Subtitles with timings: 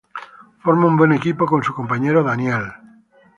[0.63, 2.73] Forma un buen equipo con su compañero Daniel.